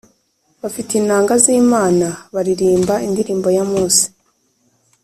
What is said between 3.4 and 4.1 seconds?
ya mose,